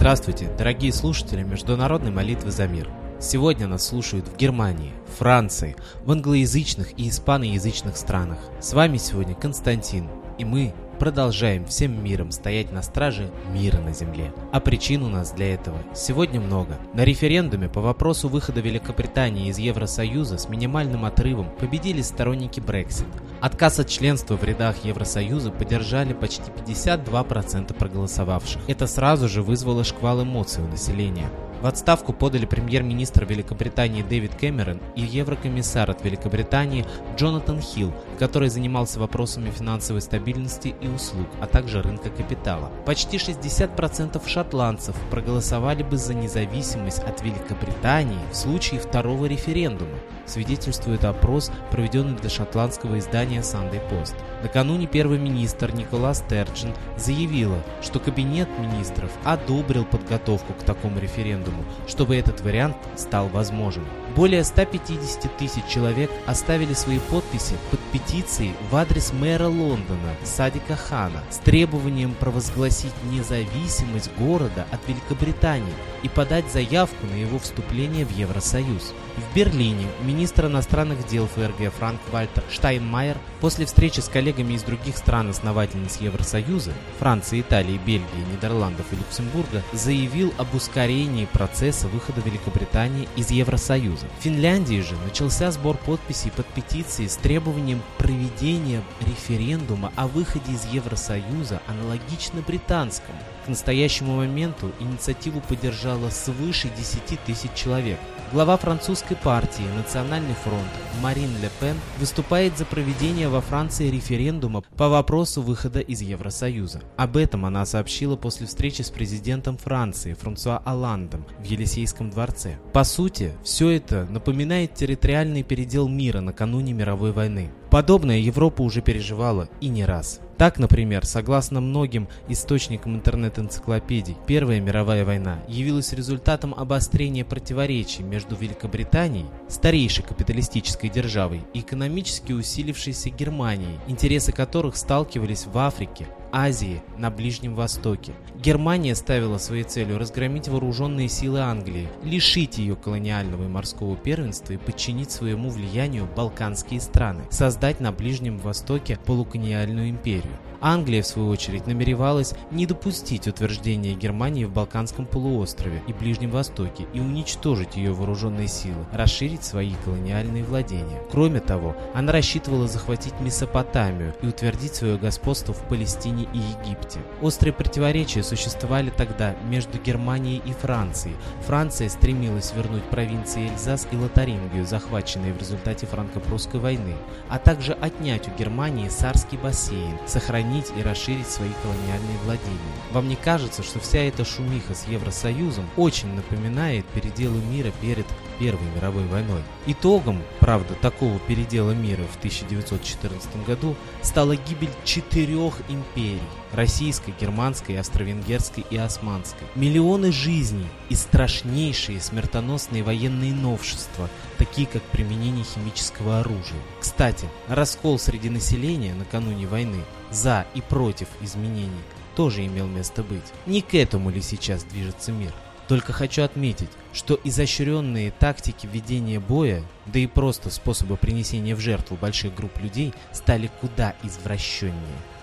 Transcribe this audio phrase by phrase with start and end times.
[0.00, 2.88] Здравствуйте, дорогие слушатели Международной молитвы за мир.
[3.20, 5.76] Сегодня нас слушают в Германии, Франции,
[6.06, 8.38] в англоязычных и испаноязычных странах.
[8.60, 10.08] С вами сегодня Константин,
[10.38, 14.34] и мы продолжаем всем миром стоять на страже мира на земле.
[14.52, 16.76] А причин у нас для этого сегодня много.
[16.92, 23.08] На референдуме по вопросу выхода Великобритании из Евросоюза с минимальным отрывом победили сторонники Brexit.
[23.40, 28.60] Отказ от членства в рядах Евросоюза поддержали почти 52% проголосовавших.
[28.68, 31.30] Это сразу же вызвало шквал эмоций у населения.
[31.60, 36.86] В отставку подали премьер-министр Великобритании Дэвид Кэмерон и еврокомиссар от Великобритании
[37.16, 42.70] Джонатан Хилл, который занимался вопросами финансовой стабильности и услуг, а также рынка капитала.
[42.86, 49.98] Почти 60% шотландцев проголосовали бы за независимость от Великобритании в случае второго референдума,
[50.30, 54.14] свидетельствует опрос, проведенный для шотландского издания Sunday Post.
[54.42, 62.16] Накануне первый министр Николас Стерджин заявила, что кабинет министров одобрил подготовку к такому референдуму, чтобы
[62.16, 63.84] этот вариант стал возможен.
[64.16, 71.22] Более 150 тысяч человек оставили свои подписи под петицией в адрес мэра Лондона Садика Хана
[71.30, 78.92] с требованием провозгласить независимость города от Великобритании и подать заявку на его вступление в Евросоюз.
[79.16, 84.96] В Берлине министр иностранных дел ФРГ Франк Вальтер Штайнмайер после встречи с коллегами из других
[84.96, 93.30] стран-основательниц Евросоюза Франции, Италии, Бельгии, Нидерландов и Люксембурга заявил об ускорении процесса выхода Великобритании из
[93.30, 93.99] Евросоюза.
[94.18, 100.64] В Финляндии же начался сбор подписей под петицией с требованием проведения референдума о выходе из
[100.66, 103.18] Евросоюза аналогично британскому.
[103.44, 107.98] К настоящему моменту инициативу поддержало свыше 10 тысяч человек.
[108.32, 110.70] Глава французской партии «Национальный фронт»
[111.02, 116.80] Марин Ле Пен выступает за проведение во Франции референдума по вопросу выхода из Евросоюза.
[116.96, 122.60] Об этом она сообщила после встречи с президентом Франции Франсуа Оландом в Елисейском дворце.
[122.72, 127.50] По сути, все это напоминает территориальный передел мира накануне мировой войны.
[127.70, 130.20] Подобное Европа уже переживала и не раз.
[130.36, 139.26] Так, например, согласно многим источникам интернет-энциклопедий, Первая мировая война явилась результатом обострения противоречий между Великобританией,
[139.48, 147.54] старейшей капиталистической державой, и экономически усилившейся Германией, интересы которых сталкивались в Африке, Азии, на Ближнем
[147.54, 148.12] Востоке.
[148.36, 154.56] Германия ставила своей целью разгромить вооруженные силы Англии, лишить ее колониального и морского первенства и
[154.56, 160.38] подчинить своему влиянию балканские страны, создать на Ближнем Востоке полуколониальную империю.
[160.60, 166.86] Англия, в свою очередь, намеревалась не допустить утверждения Германии в Балканском полуострове и Ближнем Востоке
[166.92, 171.02] и уничтожить ее вооруженные силы, расширить свои колониальные владения.
[171.10, 177.00] Кроме того, она рассчитывала захватить Месопотамию и утвердить свое господство в Палестине и Египте.
[177.20, 181.16] Острые противоречия существовали тогда между Германией и Францией.
[181.46, 186.94] Франция стремилась вернуть провинции Эльзас и Лотарингию, захваченные в результате франко-прусской войны,
[187.28, 192.58] а также отнять у Германии Сарский бассейн, сохранить и расширить свои колониальные владения.
[192.92, 198.06] Вам не кажется, что вся эта шумиха с Евросоюзом очень напоминает переделы мира перед
[198.40, 199.42] Первой мировой войной?
[199.66, 208.64] Итогом, правда, такого передела мира в 1914 году стала гибель четырех империй– российской, германской, австро-венгерской
[208.70, 209.46] и османской.
[209.56, 214.08] Миллионы жизней и страшнейшие смертоносные военные новшества,
[214.38, 216.60] такие как применение химического оружия.
[216.80, 221.70] Кстати, раскол среди населения накануне войны за и против изменений
[222.16, 223.22] тоже имел место быть.
[223.44, 225.32] Не к этому ли сейчас движется мир?
[225.70, 231.96] Только хочу отметить, что изощренные тактики ведения боя, да и просто способы принесения в жертву
[231.96, 234.74] больших групп людей стали куда извращеннее.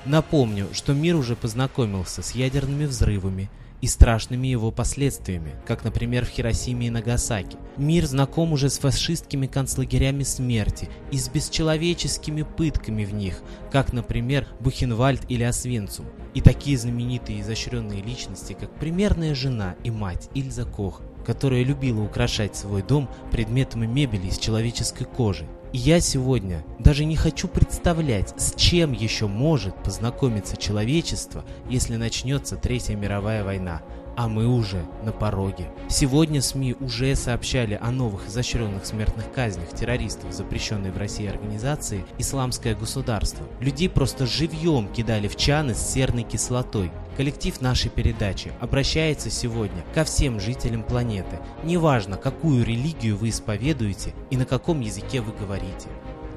[0.06, 3.50] Напомню, что мир уже познакомился с ядерными взрывами,
[3.82, 7.58] и страшными его последствиями, как, например, в Хиросиме и Нагасаки.
[7.78, 13.42] Мир знаком уже с фашистскими концлагерями смерти и с бесчеловеческими пытками в них,
[13.72, 16.06] как, например, Бухенвальд или Освенцум.
[16.34, 22.02] И такие знаменитые и изощренные личности, как примерная жена и мать Ильза Кох, которая любила
[22.02, 28.56] украшать свой дом предметами мебели из человеческой кожи, я сегодня даже не хочу представлять, с
[28.56, 33.82] чем еще может познакомиться человечество, если начнется Третья мировая война.
[34.18, 35.70] А мы уже на пороге.
[35.90, 42.74] Сегодня СМИ уже сообщали о новых изощренных смертных казнях террористов, запрещенной в России организации «Исламское
[42.74, 43.46] государство».
[43.60, 46.92] Людей просто живьем кидали в чаны с серной кислотой.
[47.16, 54.38] Коллектив нашей передачи обращается сегодня ко всем жителям планеты, неважно, какую религию вы исповедуете и
[54.38, 55.90] на каком языке вы говорите.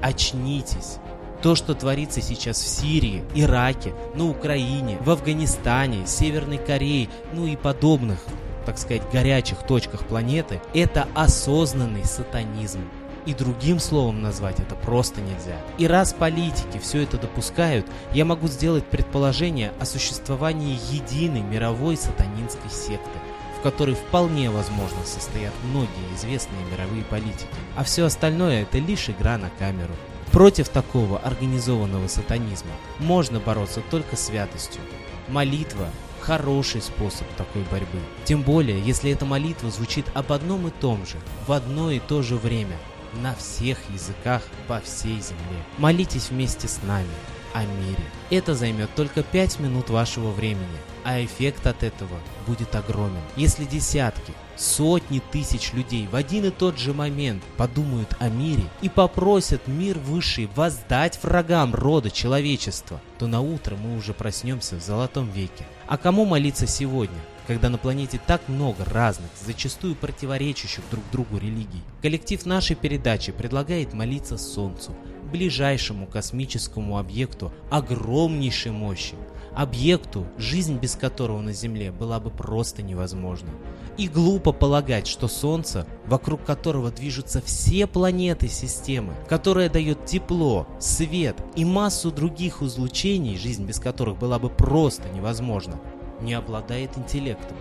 [0.03, 0.99] Очнитесь!
[1.43, 7.57] То, что творится сейчас в Сирии, Ираке, на Украине, в Афганистане, Северной Корее, ну и
[7.57, 8.19] подобных,
[8.67, 12.81] так сказать, горячих точках планеты, это осознанный сатанизм.
[13.25, 15.57] И другим словом назвать это просто нельзя.
[15.79, 22.71] И раз политики все это допускают, я могу сделать предположение о существовании единой мировой сатанинской
[22.71, 23.19] секты,
[23.59, 27.47] в которой вполне возможно состоят многие известные мировые политики.
[27.77, 29.95] А все остальное это лишь игра на камеру.
[30.33, 34.81] Против такого организованного сатанизма можно бороться только святостью.
[35.29, 35.89] Молитва–
[36.21, 37.99] хороший способ такой борьбы.
[38.25, 41.17] Тем более, если эта молитва звучит об одном и том же,
[41.47, 42.77] в одно и то же время–
[43.15, 45.65] на всех языках по всей земле.
[45.79, 47.09] Молитесь вместе с нами
[47.53, 48.03] о мире.
[48.31, 50.67] Это займет только 5 минут вашего времени,
[51.05, 53.23] а эффект от этого будет огромен.
[53.37, 58.89] Если десятки, сотни тысяч людей в один и тот же момент подумают о мире и
[58.89, 65.31] попросят мир высший воздать врагам рода человечества, то на утро мы уже проснемся в золотом
[65.31, 65.67] веке.
[65.87, 67.19] А кому молиться сегодня?
[67.47, 71.83] Когда на планете так много разных, зачастую противоречащих друг другу религий.
[72.03, 74.95] Коллектив нашей передачи предлагает молиться Солнцу,
[75.31, 79.15] ближайшему космическому объекту огромнейшей мощи,
[79.55, 83.51] объекту, жизнь без которого на Земле была бы просто невозможна.
[83.97, 91.37] И глупо полагать, что Солнце, вокруг которого движутся все планеты системы, которое дает тепло, свет
[91.57, 95.81] и массу других излучений, жизнь без которых была бы просто невозможна,
[96.23, 97.57] не обладает интеллектом.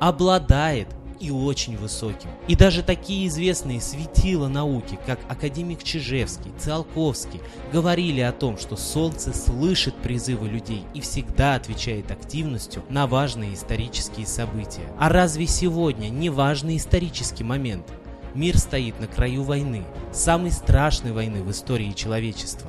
[0.00, 0.88] Обладает
[1.20, 2.28] и очень высоким.
[2.48, 7.40] И даже такие известные светила науки, как академик Чижевский, Циолковский,
[7.72, 14.26] говорили о том, что Солнце слышит призывы людей и всегда отвечает активностью на важные исторические
[14.26, 14.86] события.
[14.98, 17.86] А разве сегодня не важный исторический момент?
[18.34, 22.68] Мир стоит на краю войны, самой страшной войны в истории человечества.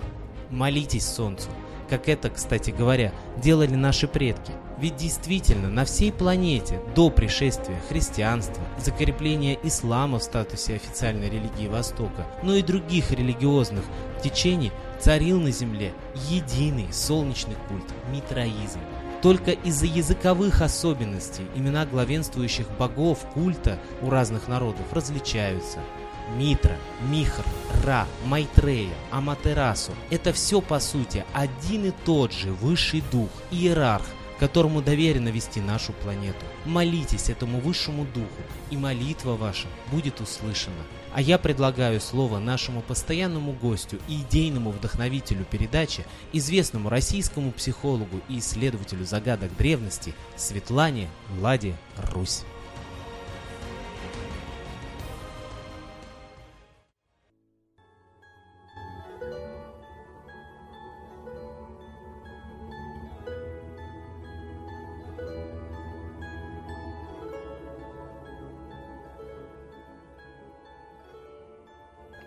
[0.52, 1.50] Молитесь Солнцу,
[1.90, 4.52] как это, кстати говоря, делали наши предки.
[4.78, 12.28] Ведь действительно на всей планете до пришествия христианства, закрепления ислама в статусе официальной религии Востока,
[12.44, 13.84] но и других религиозных
[14.22, 15.94] течений царил на Земле
[16.30, 18.80] единый солнечный культ– митроизм.
[19.22, 25.80] Только из-за языковых особенностей имена главенствующих богов культа у разных народов различаются–
[26.38, 26.76] Митра,
[27.10, 27.46] Михр,
[27.84, 34.06] Ра, Майтрея, Аматерасу– это все по сути один и тот же высший дух, иерарх,
[34.40, 36.46] которому доверено вести нашу планету.
[36.66, 38.28] Молитесь этому высшему духу,
[38.70, 40.76] и молитва ваша будет услышана.
[41.14, 48.40] А я предлагаю слово нашему постоянному гостю и идейному вдохновителю передачи, известному российскому психологу и
[48.40, 51.76] исследователю загадок древности Светлане Владе
[52.14, 52.44] Русь.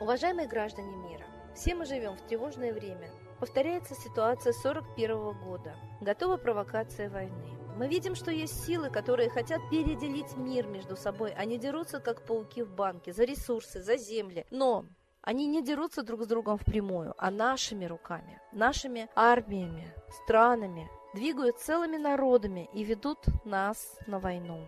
[0.01, 1.25] Уважаемые граждане мира,
[1.57, 3.11] все мы живем в тревожное время.
[3.41, 5.75] Повторяется ситуация 41 года.
[6.01, 7.59] Готова провокация войны.
[7.77, 11.33] Мы видим, что есть силы, которые хотят переделить мир между собой.
[11.33, 14.47] Они дерутся, как пауки в банке, за ресурсы, за земли.
[14.53, 14.87] Но
[15.21, 19.93] они не дерутся друг с другом впрямую, а нашими руками, нашими армиями,
[20.23, 24.65] странами, двигают целыми народами и ведут нас на войну.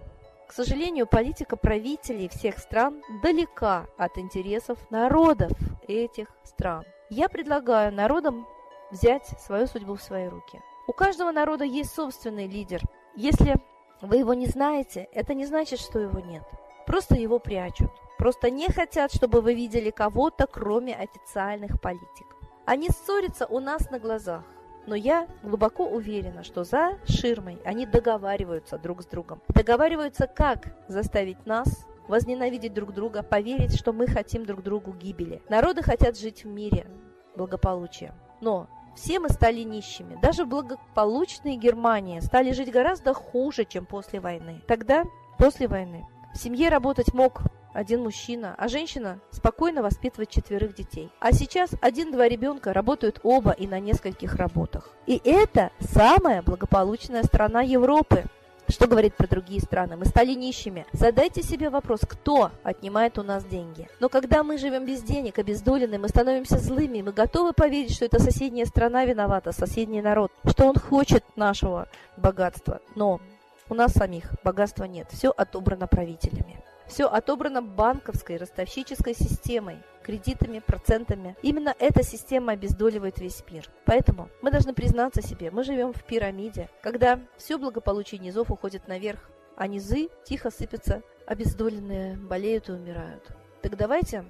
[0.50, 5.52] К сожалению, политика правителей всех стран далека от интересов народов
[5.86, 6.84] этих стран.
[7.08, 8.48] Я предлагаю народам
[8.90, 10.60] взять свою судьбу в свои руки.
[10.88, 12.80] У каждого народа есть собственный лидер.
[13.14, 13.54] Если
[14.02, 16.42] вы его не знаете, это не значит, что его нет.
[16.84, 17.92] Просто его прячут.
[18.18, 22.36] Просто не хотят, чтобы вы видели кого-то, кроме официальных политиков.
[22.66, 24.42] Они ссорятся у нас на глазах.
[24.90, 29.40] Но я глубоко уверена, что за ширмой они договариваются друг с другом.
[29.46, 35.42] Договариваются, как заставить нас возненавидеть друг друга, поверить, что мы хотим друг другу гибели.
[35.48, 36.88] Народы хотят жить в мире,
[37.36, 38.12] благополучия.
[38.40, 38.66] Но
[38.96, 40.18] все мы стали нищими.
[40.20, 44.60] Даже благополучные Германии стали жить гораздо хуже, чем после войны.
[44.66, 45.04] Тогда,
[45.38, 46.04] после войны,
[46.34, 47.42] в семье работать мог
[47.72, 51.10] один мужчина, а женщина спокойно воспитывает четверых детей.
[51.20, 54.90] А сейчас один-два ребенка работают оба и на нескольких работах.
[55.06, 58.24] И это самая благополучная страна Европы.
[58.68, 59.96] Что говорит про другие страны?
[59.96, 60.86] Мы стали нищими.
[60.92, 63.88] Задайте себе вопрос, кто отнимает у нас деньги.
[63.98, 68.20] Но когда мы живем без денег, обездолены, мы становимся злыми, мы готовы поверить, что это
[68.20, 72.80] соседняя страна виновата, соседний народ, что он хочет нашего богатства.
[72.94, 73.20] Но
[73.68, 76.62] у нас самих богатства нет, все отобрано правителями.
[76.90, 81.36] Все отобрано банковской ростовщической системой, кредитами, процентами.
[81.40, 83.70] Именно эта система обездоливает весь мир.
[83.84, 89.30] Поэтому мы должны признаться себе, мы живем в пирамиде, когда все благополучие низов уходит наверх,
[89.56, 93.24] а низы тихо сыпятся, обездоленные болеют и умирают.
[93.62, 94.24] Так давайте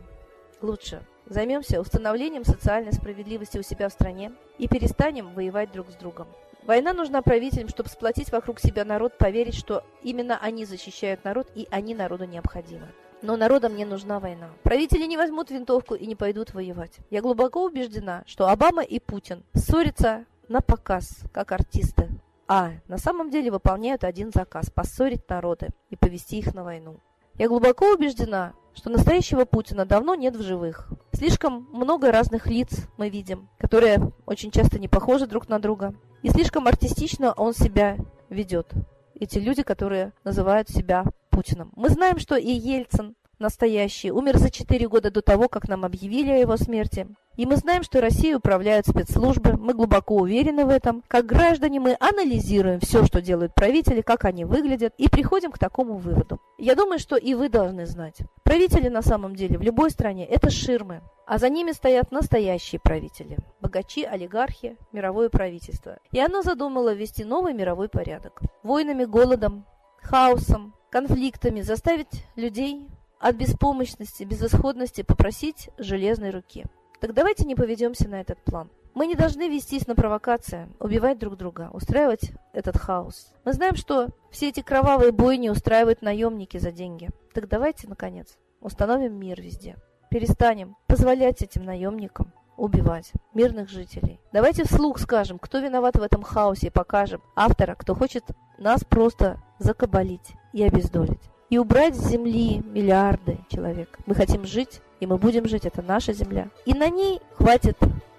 [0.61, 6.29] лучше займемся установлением социальной справедливости у себя в стране и перестанем воевать друг с другом.
[6.71, 11.67] Война нужна правителям, чтобы сплотить вокруг себя народ, поверить, что именно они защищают народ и
[11.69, 12.87] они народу необходимы.
[13.23, 14.51] Но народам не нужна война.
[14.63, 16.99] Правители не возьмут винтовку и не пойдут воевать.
[17.11, 22.09] Я глубоко убеждена, что Обама и Путин ссорятся на показ, как артисты.
[22.47, 27.01] А на самом деле выполняют один заказ– поссорить народы и повести их на войну.
[27.35, 30.89] Я глубоко убеждена, что настоящего Путина давно нет в живых.
[31.15, 35.97] Слишком много разных лиц мы видим, которые очень часто не похожи друг на друга.
[36.23, 37.97] И слишком артистично он себя
[38.29, 38.73] ведет.
[39.19, 41.73] Эти люди, которые называют себя Путиным.
[41.77, 46.31] Мы знаем, что и Ельцин настоящий умер за 4 года до того, как нам объявили
[46.31, 47.07] о его смерти.
[47.37, 51.03] И мы знаем, что Россией управляют спецслужбы, мы глубоко уверены в этом.
[51.09, 55.95] Как граждане мы анализируем все, что делают правители, как они выглядят, и приходим к такому
[55.95, 56.39] выводу.
[56.59, 58.19] Я думаю, что и вы должны знать.
[58.43, 61.01] Правители на самом деле в любой стране– это ширмы,
[61.31, 66.01] а за ними стоят настоящие правители– богачи, олигархи, мировое правительство.
[66.11, 68.41] И оно задумало ввести новый мировой порядок.
[68.65, 69.65] Войнами, голодом,
[70.03, 72.85] хаосом, конфликтами заставить людей
[73.21, 76.65] от беспомощности, безысходности попросить железной руки.
[77.01, 78.69] Так давайте не поведемся на этот план.
[78.95, 83.33] Мы не должны вестись на провокации, убивать друг друга, устраивать этот хаос.
[83.45, 87.09] Мы знаем, что все эти кровавые бойни устраивают наемники за деньги.
[87.33, 89.77] Так давайте, наконец, установим мир везде.
[90.11, 94.21] Перестанем позволять этим наемникам убивать мирных жителей.
[94.33, 98.25] Давайте вслух скажем, кто виноват в этом хаосе, и покажем автора, кто хочет
[98.59, 101.31] нас просто закабалить и обездолить.
[101.49, 103.99] И убрать с земли миллиарды человек.
[104.07, 106.51] Мы хотим жить и мы будем жить, это наша земля.
[106.67, 107.79] И на ней хватит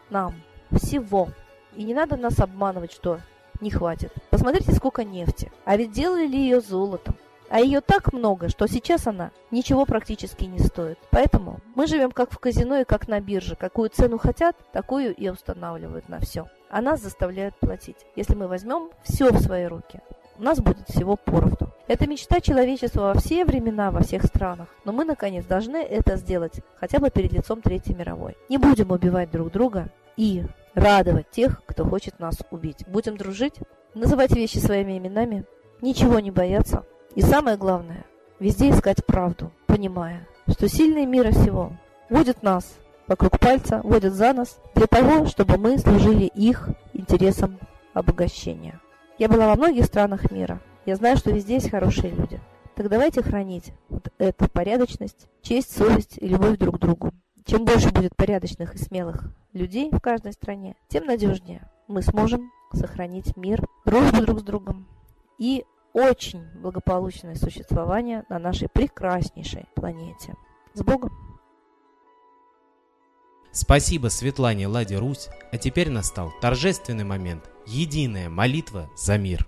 [0.10, 0.33] нам
[0.71, 1.29] всего.
[1.75, 3.19] И не надо нас обманывать, что
[3.62, 4.12] не хватит.
[4.31, 5.51] Посмотрите, сколько нефти.
[5.63, 7.15] А ведь делали ли ее золотом?
[7.51, 10.98] А ее так много, что сейчас она ничего практически не стоит.
[11.10, 13.58] Поэтому мы живем как в казино и как на бирже.
[13.58, 16.48] Какую цену хотят, такую и устанавливают на все.
[16.70, 17.98] А нас заставляют платить.
[18.15, 20.00] Если мы возьмем все в свои руки,
[20.38, 21.74] у нас будет всего поровну.
[21.88, 24.70] Это мечта человечества во все времена, во всех странах.
[24.86, 28.38] Но мы, наконец, должны это сделать, хотя бы перед лицом Третьей мировой.
[28.48, 30.43] Не будем убивать друг друга и
[30.74, 32.86] радовать тех, кто хочет нас убить.
[32.88, 33.55] Будем дружить,
[33.93, 35.43] называть вещи своими именами,
[35.81, 36.86] ничего не бояться.
[37.13, 38.06] И самое главное,
[38.39, 41.74] везде искать правду, понимая, что сильные мира всего
[42.10, 42.77] водят нас
[43.08, 47.60] вокруг пальца, водят за нас для того, чтобы мы служили их интересам
[47.94, 48.80] обогащения.
[49.18, 50.62] Я была во многих странах мира.
[50.86, 52.39] Я знаю, что везде есть хорошие люди.
[52.75, 57.12] Так давайте хранить вот эту порядочность, честь, совесть и любовь друг к другу.
[57.46, 63.36] Чем больше будет порядочных и смелых людей в каждой стране, тем надежнее мы сможем сохранить
[63.36, 64.88] мир, дружбу друг с другом
[65.38, 70.36] и очень благополучное существование на нашей прекраснейшей планете.
[70.74, 71.12] С Богом!
[73.51, 79.48] Спасибо Светлане Ладе Русь, а теперь настал торжественный момент– единая молитва за мир.